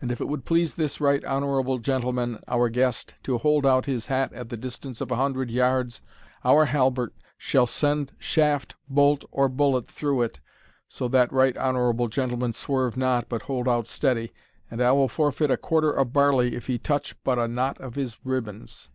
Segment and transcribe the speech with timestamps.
[0.00, 4.06] And if it would please this right honourable gentleman, our guest, to hold out his
[4.06, 6.00] hat at the distance of a hundred yards,
[6.44, 10.38] our Halbert shall send shaft, bolt, or bullet through it,
[10.88, 14.32] (so that right honourable gentleman swerve not, but hold out steady,)
[14.70, 17.96] and I will forfeit a quarter of barley if he touch but a knot of
[17.96, 18.88] his ribands.